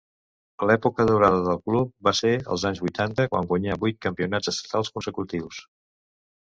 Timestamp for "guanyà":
3.55-3.79